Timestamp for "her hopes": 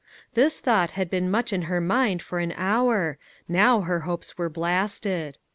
3.81-4.35